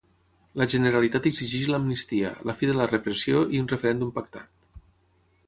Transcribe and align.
La 0.59 0.65
Generalitat 0.73 1.27
exigeix 1.29 1.67
l'amnistia, 1.73 2.33
la 2.51 2.57
fi 2.63 2.71
de 2.71 2.77
la 2.81 2.89
repressió 2.93 3.45
i 3.57 3.61
un 3.67 3.71
referèndum 3.75 4.17
pactat. 4.19 4.83